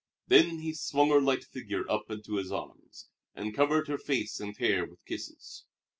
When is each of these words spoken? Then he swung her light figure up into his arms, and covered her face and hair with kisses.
Then 0.25 0.57
he 0.57 0.73
swung 0.73 1.09
her 1.11 1.21
light 1.21 1.43
figure 1.43 1.85
up 1.87 2.09
into 2.09 2.37
his 2.37 2.51
arms, 2.51 3.09
and 3.35 3.55
covered 3.55 3.87
her 3.87 3.99
face 3.99 4.39
and 4.39 4.57
hair 4.57 4.83
with 4.83 5.05
kisses. 5.05 5.65